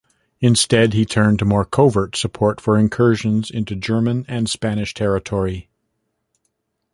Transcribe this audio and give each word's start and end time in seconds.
Instead, 0.39 0.93
he 0.93 1.05
turned 1.05 1.37
to 1.37 1.45
more 1.45 1.63
covert 1.63 2.15
support 2.15 2.59
for 2.59 2.75
incursions 2.75 3.51
into 3.51 3.75
German 3.75 4.25
and 4.27 4.49
Spanish 4.49 4.95
territory. 4.95 5.69